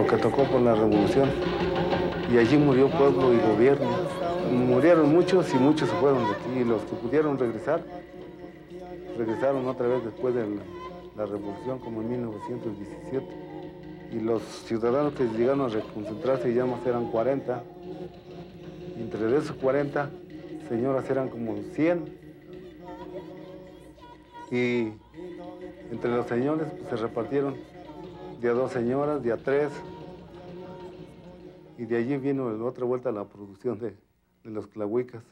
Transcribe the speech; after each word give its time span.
lo 0.00 0.06
que 0.06 0.16
tocó 0.16 0.44
por 0.44 0.62
la 0.62 0.74
revolución. 0.74 1.28
Y 2.32 2.38
allí 2.38 2.56
murió 2.56 2.88
pueblo 2.88 3.34
y 3.34 3.38
gobierno. 3.38 3.90
Murieron 4.50 5.12
muchos 5.12 5.52
y 5.52 5.58
muchos 5.58 5.90
se 5.90 5.96
fueron 5.96 6.24
de 6.24 6.30
aquí. 6.30 6.60
Y 6.60 6.64
los 6.64 6.82
que 6.82 6.96
pudieron 6.96 7.38
regresar, 7.38 7.82
regresaron 9.18 9.66
otra 9.66 9.88
vez 9.88 10.04
después 10.04 10.34
de 10.34 10.46
la, 11.16 11.26
revolución, 11.26 11.78
como 11.80 12.00
en 12.00 12.10
1917. 12.10 13.26
Y 14.12 14.20
los 14.20 14.42
ciudadanos 14.42 15.12
que 15.12 15.24
llegaron 15.24 15.60
a 15.60 15.68
reconcentrarse 15.68 16.54
ya 16.54 16.64
más 16.64 16.84
eran 16.86 17.10
40. 17.10 17.62
Y 18.96 19.02
entre 19.02 19.36
esos 19.36 19.52
40, 19.56 20.10
señoras 20.68 21.10
eran 21.10 21.28
como 21.28 21.56
100. 21.74 22.20
Y 24.50 24.92
entre 25.92 26.10
los 26.10 26.26
señores 26.26 26.68
pues, 26.78 26.88
se 26.88 26.96
repartieron 26.96 27.56
de 28.40 28.48
a 28.48 28.52
dos 28.52 28.72
señoras, 28.72 29.22
de 29.22 29.32
a 29.32 29.36
tres. 29.36 29.70
Y 31.78 31.84
de 31.84 31.96
allí 31.96 32.16
vino 32.16 32.46
otra 32.66 32.84
vuelta 32.84 33.12
la 33.12 33.24
producción 33.24 33.78
de, 33.78 33.96
de 34.44 34.50
los 34.50 34.66
clahuicas. 34.66 35.22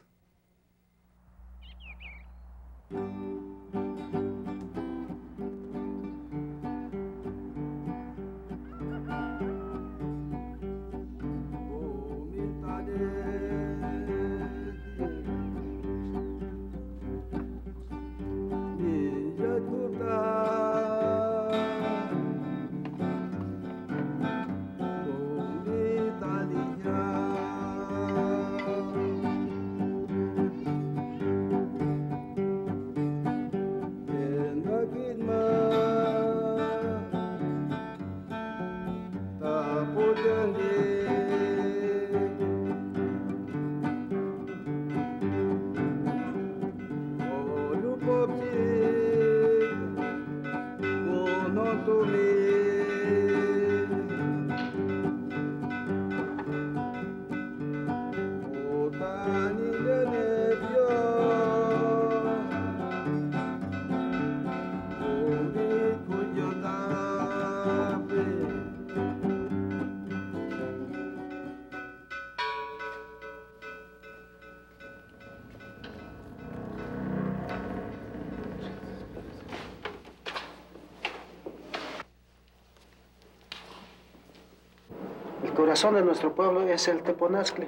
Corazón 85.69 85.93
de 85.93 86.01
nuestro 86.01 86.33
pueblo 86.33 86.63
es 86.63 86.87
el 86.87 87.03
Teponazcle. 87.03 87.67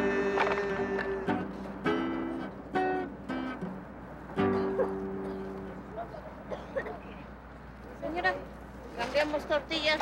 tortillas, 9.51 9.99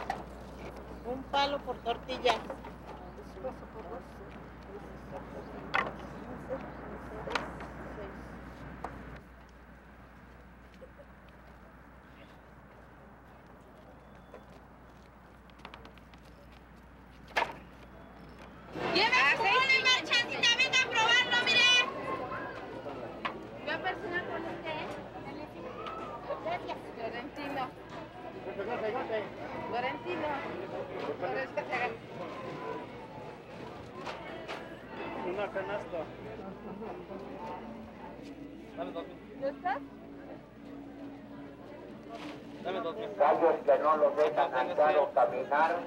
un 1.11 1.23
palo 1.23 1.57
por 1.65 1.75
tortilla. 1.77 2.35
Que 43.39 43.79
no 43.79 43.95
los 43.95 44.17
dejan 44.17 44.53
andar 44.53 44.97
o 44.97 45.13
caminar, 45.13 45.77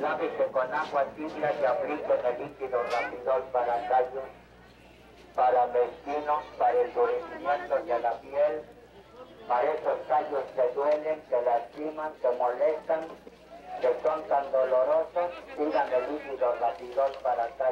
lávese 0.00 0.44
con 0.52 0.72
agua 0.72 1.04
tibia 1.16 1.52
y 1.60 1.64
apliquen 1.64 2.24
el 2.24 2.38
líquido 2.38 2.80
rapidol 2.84 3.42
para 3.52 3.78
gallos, 3.88 4.24
para 5.34 5.66
mezquinos, 5.66 6.44
para 6.58 6.70
el 6.70 6.86
endurecimiento 6.86 7.82
de 7.82 7.98
la 7.98 8.12
piel, 8.20 8.62
para 9.48 9.72
esos 9.72 9.98
callos 10.06 10.44
que 10.54 10.68
duelen, 10.74 11.20
que 11.28 11.42
lastiman, 11.42 12.12
que 12.20 12.30
molestan, 12.30 13.08
que 13.80 13.96
son 14.04 14.22
tan 14.28 14.52
dolorosos, 14.52 15.30
sigan 15.56 15.92
el 15.92 16.12
líquido 16.14 16.54
rapidol 16.60 17.12
para 17.24 17.48
callos. 17.58 17.71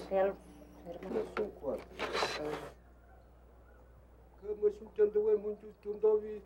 Marcelo 0.00 0.36
Sermão. 0.84 1.26
São 1.36 1.50
quatro. 1.60 1.86
Mas 4.42 4.82
o 4.82 4.86
Tandão 4.96 5.30
é 5.30 5.36
muito 5.36 5.74
Tandavi. 5.82 6.42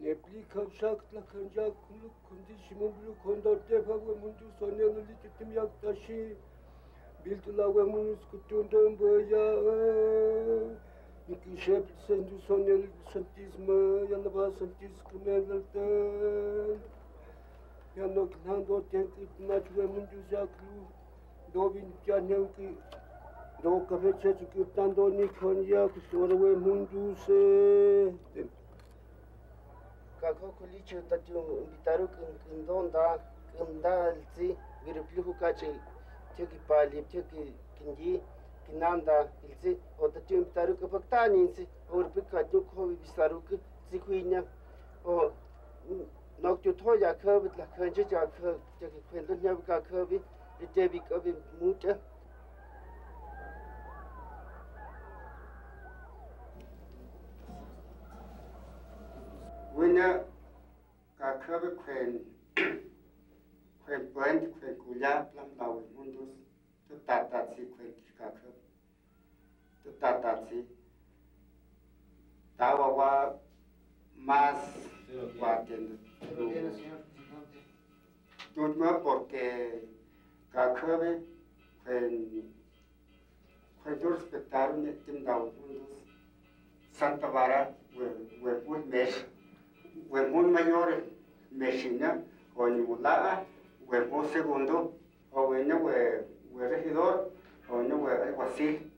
Nebli 0.00 0.44
kavşak, 0.48 1.00
lakıncak, 1.12 1.74
kuluk, 1.86 2.14
kundi, 2.26 2.54
şimumlu, 2.68 3.14
kondor, 3.22 3.58
tefa 3.68 3.94
ve 3.94 4.14
mundu, 4.22 4.46
sonyanı 4.58 5.00
lititim 5.08 5.52
yaktaşı. 5.52 6.36
Bildila 7.24 7.76
ve 7.76 7.82
munus 7.82 8.18
kutundan 8.30 8.98
boya. 8.98 9.46
İki 11.28 11.62
şep 11.64 11.84
sendu 12.06 12.38
sonyanı 12.46 12.86
sentizme, 13.12 13.74
yanıba 14.10 14.50
sentiz 14.50 15.04
kımerlerden. 15.10 16.78
Yanok 17.96 18.30
lan 18.46 18.68
dörtten 18.68 19.06
kırtın. 19.06 19.48
dobi 21.52 21.82
kya 22.04 22.20
neu 22.20 22.48
ki 22.56 22.76
do 23.62 23.84
kafe 23.88 24.12
che 24.18 24.34
chu 24.36 24.46
ki 24.52 24.64
tan 24.74 24.94
do 24.94 25.08
ni 25.08 25.26
khon 25.28 25.62
ya 25.66 25.88
ku 25.88 26.00
so 26.10 26.26
ro 26.26 26.36
we 26.36 26.54
mun 26.56 26.86
ju 26.88 27.14
se. 27.14 28.12
Ka 30.20 30.32
ko 30.32 30.54
ku 30.58 30.64
li 30.72 30.82
chu 30.84 31.02
ta 31.08 31.16
ti 31.16 31.32
um 31.32 31.44
bi 31.70 31.76
taru 31.84 32.08
ki 32.08 32.24
kin 32.44 32.66
don 32.66 32.90
da 32.90 33.18
kin 33.56 33.80
da 33.80 34.14
ti 34.34 34.56
bi 34.84 34.92
ru 34.92 35.04
plu 35.04 35.34
ka 35.38 35.52
che 35.52 35.72
che 36.36 36.46
ki 36.46 36.58
pa 36.66 36.82
li 36.84 37.04
che 37.08 37.24
ki 37.26 37.54
kin 37.78 37.94
ji 37.96 38.22
ki 38.66 38.72
nam 38.76 39.02
da 39.04 39.28
il 39.42 39.54
se 39.58 39.78
o 39.98 40.08
ta 40.08 40.20
ti 40.20 40.34
um 40.34 40.44
bi 40.44 40.52
taru 40.52 40.78
ka 40.78 40.86
pak 40.86 41.08
ta 41.08 41.26
ni 41.26 41.52
se 41.52 41.66
or 41.88 42.08
bi 42.14 42.22
ka 42.30 42.42
ju 42.44 42.64
ko 42.74 42.86
bi 42.86 43.06
saru 43.14 43.42
ki 43.48 43.60
ji 43.90 43.98
ku 43.98 44.12
nya. 44.12 44.44
O 45.04 45.32
nok 46.38 46.62
ju 46.62 46.74
to 46.74 46.94
ya 46.94 47.14
ka 47.14 47.38
bi 47.40 47.50
la 47.56 47.66
ka 47.76 47.90
je 47.90 48.04
ja 48.08 48.26
ka 48.26 48.54
je 48.78 48.86
ki 48.88 49.02
kwen 49.10 49.26
do 49.26 49.34
nya 49.34 49.56
ka 49.66 49.80
ka 49.80 50.04
bi. 50.04 50.20
der 50.68 50.88
Mutter. 51.60 51.98
Wunder, 59.74 60.24
gar 61.18 61.38
Körbe 61.40 61.76
quälen, 61.76 62.20
quälen 63.84 64.12
Bäume, 64.12 64.48
quälen 64.58 64.78
Mundus, 65.94 66.28
du 66.88 66.96
Tatazi 67.06 67.66
quälen 67.76 67.94
dich 67.94 68.18
gar 68.18 68.32
Körbe, 68.32 68.60
war 72.96 73.40
más 74.16 74.56
guardián. 75.38 75.98
Porque 79.02 79.88
ka 80.52 80.74
khabi 80.74 81.10
kwen 81.84 82.52
kwen 83.82 84.00
tu 84.00 84.08
respetaron 84.08 84.86
law 85.24 85.40
mundus 85.44 86.04
Santa 86.92 87.28
Vara 87.28 87.74
un 88.66 88.88
mes 88.88 89.26
Huemón 90.08 90.52
mayor, 90.52 91.04
Mexina, 91.52 92.22
o 92.56 92.68
Nimulaa, 92.68 93.44
Huemón 93.86 94.28
segundo, 94.28 94.92
o 95.30 95.46
bueno, 95.46 95.78
hue 95.78 96.68
regidor, 96.68 97.32
o 97.68 97.74
bueno, 97.76 97.96
hue 97.96 98.12
alguacil. 98.12 98.92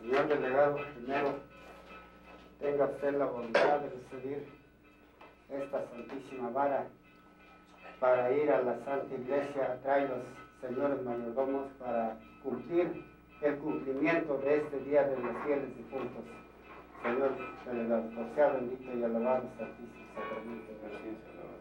Señor 0.00 0.28
delegado, 0.28 0.78
primero, 0.94 1.40
tenga 2.60 2.86
usted 2.86 3.14
la 3.18 3.26
voluntad 3.26 3.80
de 3.80 3.90
recibir 3.90 4.48
esta 5.50 5.86
santísima 5.90 6.48
vara 6.50 6.86
para 8.00 8.32
ir 8.32 8.50
a 8.50 8.62
la 8.62 8.78
Santa 8.84 9.14
Iglesia 9.14 9.72
a 9.72 9.76
traer 9.82 10.10
los 10.10 10.20
señores 10.60 11.02
mayordomos 11.02 11.68
para 11.78 12.18
cumplir 12.42 13.04
el 13.42 13.56
cumplimiento 13.58 14.38
de 14.38 14.56
este 14.56 14.78
día 14.80 15.04
de 15.04 15.16
los 15.18 15.36
fieles 15.44 15.76
difuntos. 15.76 16.24
Señor 17.02 17.30
delegado, 17.66 18.10
por 18.10 18.34
sea 18.34 18.48
bendito 18.50 18.96
y 18.96 19.04
alabado 19.04 19.48
Santísimo 19.58 20.06
Sacramento 20.14 20.72
de 20.72 20.78
la 20.82 20.98
ciencia 21.00 21.30
alabado. 21.30 21.56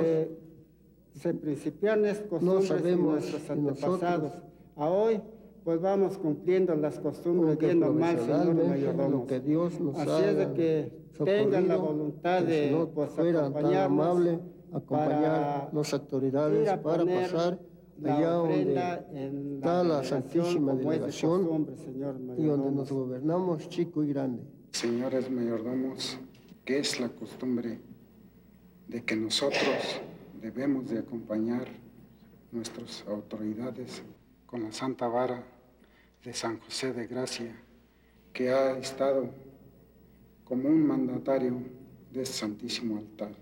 Se, 0.00 0.45
se 1.16 1.34
principiaron 1.34 2.04
estas 2.04 2.28
costumbres 2.28 2.70
No 2.70 2.76
sabemos 2.76 3.14
de 3.24 3.30
nuestros 3.30 3.50
antepasados. 3.50 4.32
A 4.76 4.88
hoy, 4.88 5.20
pues 5.64 5.80
vamos 5.80 6.18
cumpliendo 6.18 6.74
las 6.74 6.98
costumbres 6.98 7.58
bien 7.58 7.80
normal, 7.80 8.18
señor 8.18 8.54
mayordomo. 8.54 9.26
que 9.26 9.40
Dios 9.40 9.80
nos 9.80 9.96
Así 9.98 10.24
es 10.24 10.36
de 10.36 10.52
que 10.52 10.92
tengan 11.24 11.68
la 11.68 11.76
voluntad 11.76 12.42
de 12.42 12.68
si 12.68 12.74
no 12.74 12.88
pues, 12.90 13.10
fuera 13.10 13.50
tan 13.50 13.74
amable 13.74 14.38
acompañar 14.72 15.22
para 15.22 15.70
las 15.72 15.94
autoridades 15.94 16.68
a 16.68 16.82
para 16.82 17.04
pasar 17.04 17.58
la 18.00 18.16
allá 18.16 18.30
donde 18.32 18.72
en 19.12 19.54
está 19.54 19.82
la 19.82 20.04
Santísima 20.04 20.74
Delegación 20.74 21.66
y 22.36 22.44
donde 22.44 22.70
nos 22.72 22.92
gobernamos 22.92 23.68
chico 23.70 24.04
y 24.04 24.08
grande. 24.08 24.42
Señores 24.72 25.30
mayordomos, 25.30 26.18
que 26.66 26.78
es 26.78 27.00
la 27.00 27.08
costumbre 27.08 27.80
de 28.88 29.02
que 29.02 29.16
nosotros 29.16 29.62
debemos 30.46 30.88
de 30.88 31.00
acompañar 31.00 31.66
nuestras 32.52 33.04
autoridades 33.08 34.04
con 34.46 34.62
la 34.62 34.70
Santa 34.70 35.08
Vara 35.08 35.42
de 36.22 36.32
San 36.32 36.60
José 36.60 36.92
de 36.92 37.08
Gracia, 37.08 37.52
que 38.32 38.50
ha 38.50 38.78
estado 38.78 39.28
como 40.44 40.68
un 40.68 40.86
mandatario 40.86 41.60
de 42.12 42.22
este 42.22 42.36
santísimo 42.36 42.96
altar. 42.96 43.32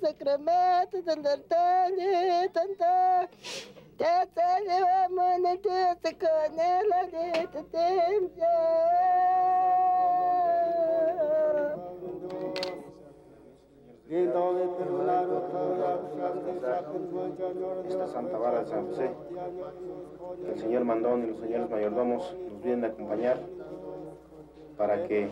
Sacramento, 0.00 1.02
Santartani, 1.04 2.48
Tanta, 2.52 3.28
te 3.96 4.04
salvamos 4.34 5.36
en 5.36 5.60
tu 5.60 5.68
canela 6.18 7.06
de 7.06 7.48
tu 7.48 7.66
esta 17.88 18.06
Santa 18.06 18.38
Vara 18.38 18.60
de 18.60 18.66
San 18.66 18.86
José. 18.86 19.10
El 20.46 20.58
señor 20.58 20.84
Mandón 20.84 21.24
y 21.24 21.26
los 21.30 21.40
señores 21.40 21.70
mayordomos 21.70 22.36
nos 22.52 22.62
vienen 22.62 22.84
a 22.84 22.88
acompañar 22.88 23.38
para 24.76 25.06
que 25.06 25.28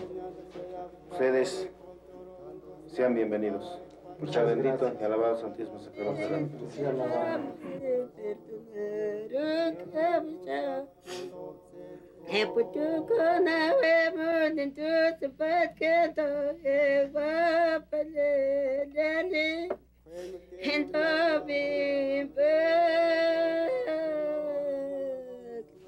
ustedes 1.11 1.71
sean 2.95 3.15
bienvenidos. 3.15 3.81
Muchas 4.21 4.47
bendito 4.47 4.93
y 5.01 5.05
alabado 5.05 5.37
Santísimo 5.37 5.81
Sacramento. 5.81 6.69
Bimbek 21.47 22.95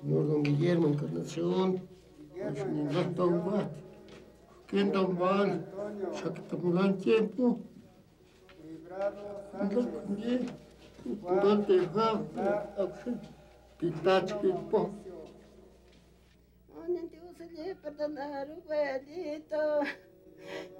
Señor 0.02 0.28
don 0.28 0.42
Guillermo 0.42 0.88
Encarnación, 0.88 1.88
Nacionalidad 2.36 3.06
Don 3.06 3.40
Guat, 3.40 3.85
tendo 4.68 5.08
mole, 5.08 5.62
só 6.12 6.30
que 6.30 6.40
estamos 6.40 6.74
lá 6.74 6.86
em 6.86 6.92
tempo. 6.94 7.60
Daqui, 9.52 10.46
durante 11.04 11.78
vamos, 11.86 12.28
pitati 13.78 14.34
que 14.34 14.52
pô. 14.70 14.90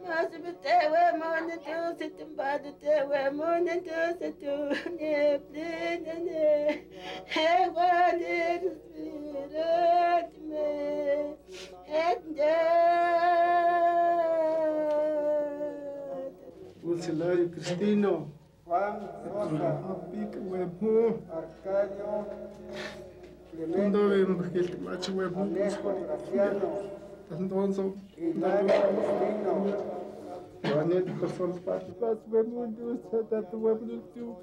Nasib 0.07 0.47
tewe 0.63 1.05
mon 1.21 1.49
tu 1.65 1.77
sitim 1.99 2.31
bad 2.37 2.65
tewe 2.83 3.23
mon 3.39 3.67
tu 3.87 3.99
situ 4.19 4.55
ne 4.99 5.15
plene 5.47 6.15
ne 6.27 6.45
ewa 7.45 7.91
ne 8.21 8.39
spirat 8.77 10.33
me 10.49 10.69
et 12.05 12.23
Conselheiro 16.97 17.51
Cristino. 17.51 18.27
Tanto 23.75 24.09
bien, 24.09 24.37
porque 24.37 24.59
el 24.61 24.81
macho 24.81 25.13
huevo. 25.13 25.47
Tanto 27.29 27.55
onzo. 27.57 27.95
Vanit 30.63 31.07
kosol 31.21 31.53
pas 31.65 31.83
pas 32.01 32.19
huevo 32.31 32.67
dus 32.77 33.01
tat 33.31 33.53
huevo 33.53 33.87
tu. 34.15 34.35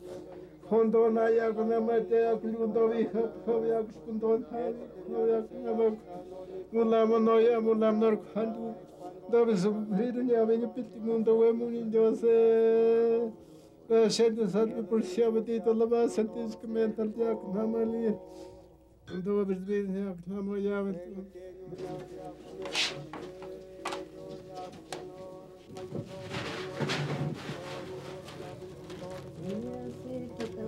Hondo 0.69 1.09
na 1.09 1.29
ya 1.29 1.51
kuna 1.51 1.81
mate 1.81 2.15
ya 2.15 2.37
klundo 2.37 2.87
vi 2.87 3.03
hap 3.13 3.45
hap 3.47 3.65
ya 3.65 3.83
kundo 4.05 4.37
na 4.51 4.59
ya 5.27 5.41
kuna 5.41 5.73
ma 5.73 5.95
kuna 6.71 7.05
ma 7.05 7.19
no 7.19 7.39
ya 7.39 7.59
mula 7.59 7.91
nor 7.91 8.17
khandu. 8.33 8.73
ndabizumvira 9.27 10.19
nyabenya 10.23 10.65
upita 10.67 10.93
imunda 10.99 11.31
we 11.39 11.47
munyingyose 11.57 12.31
Расшедший 13.89 14.47
сад 14.47 14.89
пульсия 14.89 15.29
бдит 15.29 15.65
лава 15.65 16.07
сантис 16.07 16.55
комментар 16.55 17.07
як 17.17 17.43
намали. 17.53 18.17
До 19.23 19.43
бездвижня 19.43 20.15
к 20.23 20.27
нам 20.27 20.55
явит. 20.55 20.97
Yes, 29.45 29.93
it's 30.07 30.57
a 30.57 30.67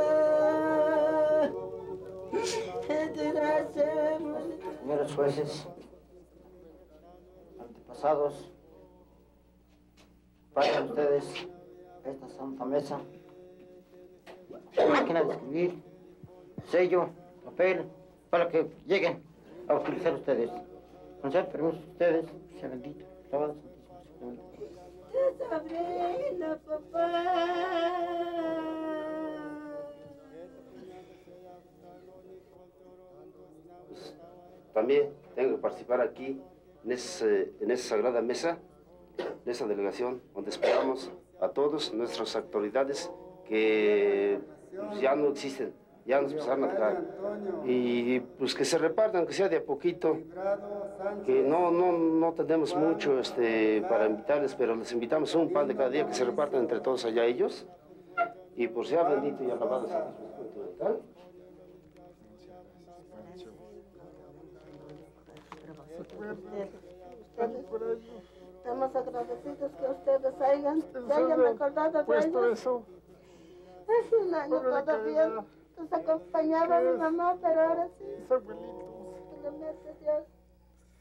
Señores 4.81 5.13
jueces, 5.13 5.67
antepasados, 7.59 8.51
pasen 10.55 10.85
ustedes 10.85 11.47
esta 12.03 12.27
santa 12.29 12.65
mesa. 12.65 12.99
Máquina 14.89 15.23
de 15.23 15.33
escribir, 15.33 15.83
sello, 16.65 17.09
papel, 17.45 17.85
para 18.31 18.49
que 18.49 18.71
lleguen 18.87 19.21
a 19.67 19.75
utilizar 19.75 20.15
ustedes. 20.15 20.49
Con 21.21 21.31
ser 21.31 21.47
permiso 21.49 21.77
de 21.77 21.91
ustedes, 21.91 22.25
sea 22.59 22.69
bendito, 22.69 23.05
santísimo 23.29 23.61
papá. 26.65 28.90
También 34.73 35.09
tengo 35.35 35.55
que 35.55 35.61
participar 35.61 36.01
aquí 36.01 36.41
en, 36.85 36.91
ese- 36.91 37.51
en 37.59 37.71
esa 37.71 37.89
sagrada 37.89 38.21
mesa, 38.21 38.57
en 39.45 39.51
esa 39.51 39.67
delegación, 39.67 40.21
donde 40.33 40.49
esperamos 40.51 41.11
a 41.39 41.49
todas 41.49 41.93
nuestras 41.93 42.35
autoridades 42.35 43.11
que 43.47 44.39
pues, 44.75 45.01
ya 45.01 45.15
no 45.15 45.29
existen, 45.29 45.73
ya 46.05 46.21
nos 46.21 46.31
empezaron 46.31 46.63
a 46.63 46.67
dejar. 46.67 47.01
Y 47.65 48.19
pues 48.21 48.55
que 48.55 48.63
se 48.65 48.77
repartan, 48.77 49.25
que 49.25 49.33
sea 49.33 49.49
de 49.49 49.57
a 49.57 49.63
poquito, 49.63 50.17
que 51.25 51.43
no, 51.43 51.71
no, 51.71 51.91
no 51.91 52.31
tenemos 52.33 52.75
mucho 52.75 53.19
este, 53.19 53.81
para 53.89 54.05
invitarles, 54.05 54.55
pero 54.55 54.75
les 54.75 54.91
invitamos 54.93 55.35
un 55.35 55.51
pan 55.51 55.67
de 55.67 55.75
cada 55.75 55.89
día 55.89 56.07
que 56.07 56.13
se 56.13 56.23
repartan 56.23 56.61
entre 56.61 56.79
todos 56.79 57.03
allá 57.05 57.25
ellos. 57.25 57.67
Y 58.55 58.67
por 58.67 58.85
sea 58.85 59.03
bendito 59.03 59.43
y 59.43 59.49
alabado 59.51 59.87
Santísimo 59.87 60.31
Estamos 68.57 68.95
agradecidos 68.95 69.71
que 69.71 69.87
ustedes 69.89 70.41
hayan, 70.41 70.81
se 70.81 71.13
hayan 71.13 71.45
acordado 71.45 72.03
de 72.03 72.17
ellos. 72.19 72.75
Hace 73.87 74.15
un 74.17 74.33
año 74.35 74.61
todavía 74.61 75.27
nos 75.77 75.93
acompañaba 75.93 76.79
mi 76.81 76.97
mamá, 76.97 77.37
pero 77.41 77.61
ahora 77.61 77.87
sí. 77.97 78.03
Mis 78.19 78.31
abuelitos. 78.31 78.85
Solamente 79.41 79.95
Dios. 79.99 80.23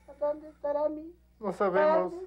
¿A 0.08 0.12
dónde 0.26 0.48
estará 0.48 0.88
mi 0.88 1.14
No 1.38 1.52
sabemos 1.52 2.12
padre? 2.12 2.26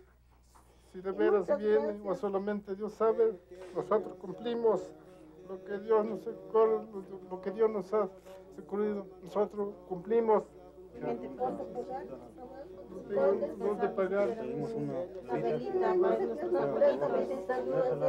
si 0.94 1.02
de 1.02 1.12
veras 1.12 1.58
viene 1.58 2.00
o 2.10 2.16
solamente 2.16 2.76
Dios 2.76 2.94
sabe. 2.94 3.34
Nosotros 3.76 4.14
cumplimos 4.22 4.94
lo 5.50 5.64
que 5.66 5.80
Dios 5.80 6.06
nos 6.06 6.26
lo- 6.26 6.86
lo 7.32 7.42
que 7.42 7.52
Dios 7.52 7.70
nos 7.72 7.92
ha 7.94 8.08
ocurrido. 8.62 9.08
Nosotros 9.24 9.74
cumplimos. 9.90 10.44
¿Qué 10.94 11.08
dónde 13.58 13.88
pagar. 13.90 14.28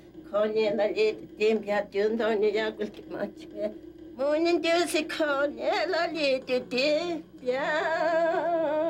Kone 0.31 0.75
la 0.77 0.85
le 0.85 1.13
dem 1.37 1.63
ya 1.63 1.81
tun 1.91 2.17
do 2.17 2.33
ni 2.35 2.51
ya 2.55 2.71
kul 2.71 2.87
ki 2.87 3.03
ma 3.11 3.25
chi 3.37 3.47
me. 3.53 3.65
Mo 4.17 4.33
ni 4.43 4.59
de 4.59 4.87
se 4.87 5.03
kone 5.03 5.71
la 5.93 6.05
le 6.13 6.39
de 6.47 6.59
de 6.71 7.23
ya. 7.43 8.80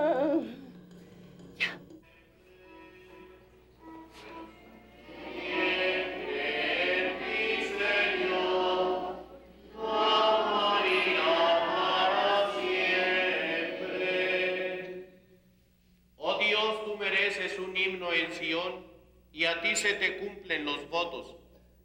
Y 19.32 19.46
a 19.46 19.62
ti 19.62 19.76
se 19.76 19.94
te 19.94 20.17
cumplen 20.17 20.65
los 20.65 20.89
votos, 20.89 21.36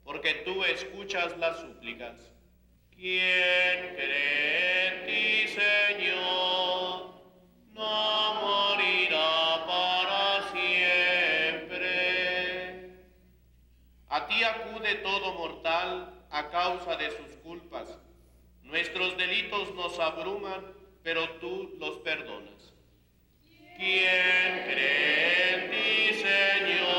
porque 0.05 0.35
tú 0.45 0.65
escuchas 0.65 1.37
las 1.39 1.61
súplicas. 1.61 2.33
¿Quién 2.91 3.95
cree 3.95 4.89
en 4.89 5.07
ti, 5.07 5.49
Señor? 5.53 7.15
No 7.73 8.35
morirá 8.41 9.65
para 9.67 10.51
siempre. 10.51 11.87
A 14.09 14.27
ti 14.27 14.43
acude 14.43 14.95
todo 14.97 15.35
mortal 15.35 16.15
a 16.31 16.51
causa 16.51 16.97
de 16.97 17.11
sus 17.11 17.37
culpas. 17.43 17.97
Nuestros 18.63 19.17
delitos 19.17 19.75
nos 19.75 19.99
abruman, 19.99 20.75
pero 21.03 21.29
tú 21.39 21.77
los 21.79 21.99
perdonas. 21.99 22.73
¿Quién 23.77 24.65
cree 24.65 25.55
en 25.55 25.71
ti, 25.71 26.15
Señor? 26.15 26.96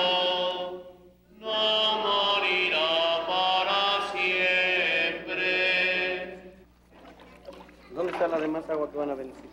Está 8.68 8.74
la 8.74 8.80
demás 8.84 8.86
agua 8.86 8.92
que 8.92 8.98
van 8.98 9.10
a 9.12 9.16
bendecir? 9.16 9.50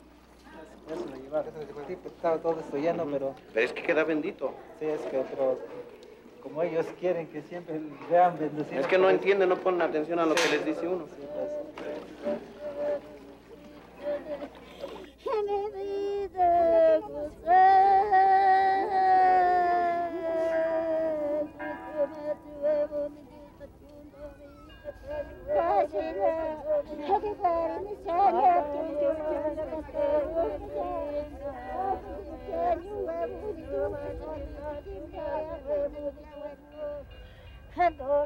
Lo 0.89 1.17
llevaron. 1.17 1.53
Sí, 1.87 1.97
pues 1.97 2.15
estaba 2.15 2.39
todo 2.39 2.61
esto 2.61 2.77
lleno, 2.77 3.07
pero 3.11 3.35
Pero 3.53 3.67
es 3.67 3.73
que 3.73 3.83
queda 3.83 4.05
bendito. 4.05 4.53
sí, 4.79 4.87
es 4.87 5.01
que 5.03 5.19
pero 5.31 5.59
como 6.43 6.63
ellos 6.63 6.87
quieren 7.01 7.27
que 7.29 7.43
siempre 7.43 7.81
vean 8.11 8.39
bendecido. 8.39 8.81
Es 8.81 8.87
que 8.87 8.99
no 8.99 9.09
entienden, 9.09 9.49
no 9.49 9.57
ponen 9.57 9.81
atención 9.83 10.19
a 10.19 10.27
lo 10.27 10.35
que 10.35 10.49
les 10.51 10.65
dice 10.67 10.87
uno. 10.87 11.07
Sea 11.07 11.27
bendito 15.43 16.41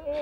y 0.09 0.15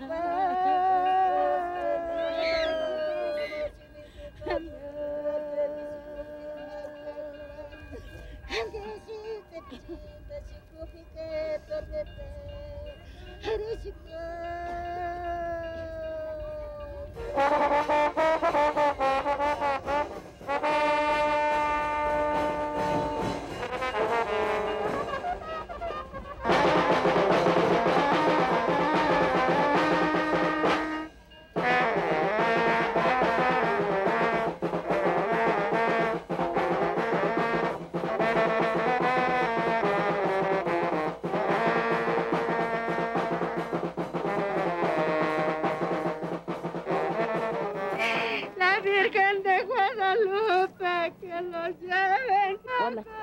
alabado 0.00 1.17
Santísimo 13.88 14.37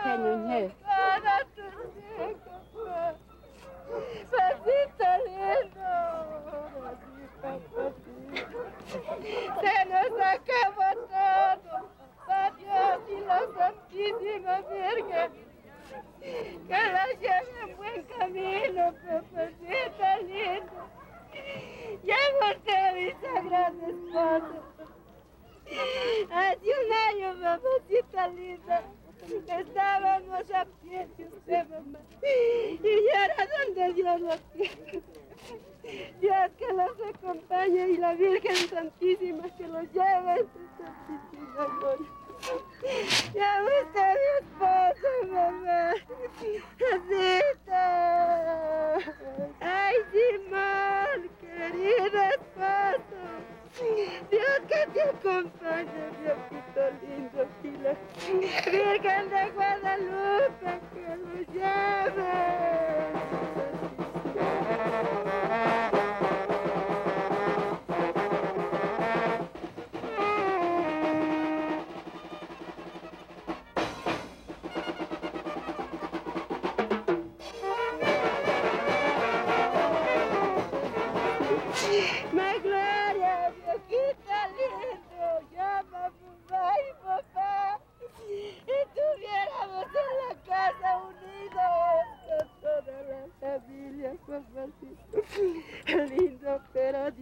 señor. 0.05 0.71
para 0.83 1.39
tus 1.55 1.75
hijos. 2.19 3.15
Pasito 4.31 5.07
lindo, 5.25 5.89
pasito. 7.41 7.85
Se 9.61 9.75
nos 9.85 10.13
acabó 10.21 10.89
todo, 11.09 11.89
para 12.25 12.51
Dios 12.51 12.99
y 13.09 13.11
la 13.25 13.41
Santísima 13.57 14.55
Virgen. 14.61 15.29
Que 16.67 16.81
la 16.93 17.05
lleve 17.21 17.55
en 17.63 17.77
buen 17.77 17.99
camino, 18.03 18.83
papacita 19.05 20.17
lindo. 20.17 20.79
Lleva 22.03 22.47
usted 22.55 22.83
mi 22.95 23.07
sagrado 23.21 23.83
esposo. 23.87 24.57
Hace 26.31 26.69
un 26.69 26.89
año, 27.07 27.27
mamacita 27.35 28.27
linda, 28.29 28.77
estábamos 29.27 30.51
a 30.51 30.65
pie 30.81 31.07
de 31.17 31.25
usted, 31.25 31.67
mamá. 31.69 31.99
Y 32.21 33.05
ya 33.05 33.25
era 33.25 33.47
donde 33.57 33.93
Dios 33.93 34.21
lo 34.21 34.35
quiere. 34.53 35.01
Dios 36.19 36.51
que 36.57 36.73
los 36.73 37.15
acompañe 37.15 37.89
y 37.89 37.97
la 37.97 38.13
Virgen 38.13 38.55
Santísima 38.55 39.43
que 39.55 39.67
los 39.67 39.83
lleve 39.93 40.31
en 40.39 40.47
su 40.47 40.59
santísima 40.77 41.65
gloria. 41.79 42.09
Ya 43.33 43.63
usted 43.63 44.15
mi 44.21 44.29
esposo, 44.41 45.09
mamá. 45.27 45.93
Asita. 46.93 47.85
Ay, 49.61 49.95
Simón, 50.11 51.19
querido 51.39 52.19
esposo. 52.35 53.19
Dios 54.31 54.59
que 54.67 54.81
te 54.93 55.01
acompañe, 55.01 56.01
Diosito 56.21 56.64
lindo, 57.01 57.47
pila. 57.61 57.95
Virgen 58.65 59.29
de 59.29 59.51
Guadalupe, 59.51 60.79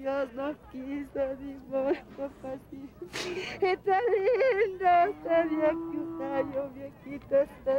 Dios 0.04 0.58
quiso, 0.70 1.22
modo, 1.70 1.94
papacito. 2.18 3.06
Está 3.62 3.98
lindo, 4.02 4.92
bien 5.50 5.78
que 5.92 5.98
un 5.98 6.22
año 6.22 6.62
viejito 6.72 7.36
está. 7.38 7.76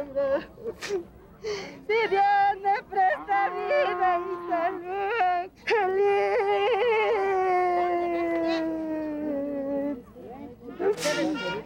Si 1.41 1.99
Dios 2.09 2.57
me 2.63 2.77
presta 2.89 3.49
vida 3.49 4.09
y 4.25 4.35
salud, 4.49 5.45
feliz. 11.45 11.64